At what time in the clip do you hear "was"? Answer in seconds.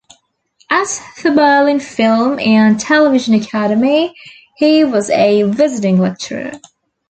4.83-5.11